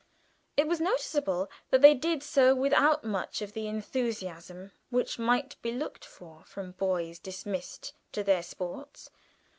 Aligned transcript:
It 0.57 0.65
was 0.67 0.81
noticeable 0.81 1.47
that 1.69 1.83
they 1.83 1.93
did 1.93 2.23
so 2.23 2.55
without 2.55 3.03
much 3.03 3.39
of 3.43 3.53
the 3.53 3.67
enthusiasm 3.67 4.71
which 4.89 5.19
might 5.19 5.61
be 5.61 5.71
looked 5.71 6.05
for 6.05 6.43
from 6.45 6.71
boys 6.71 7.19
dismissed 7.19 7.93
to 8.13 8.23
their 8.23 8.41
sports. 8.41 9.11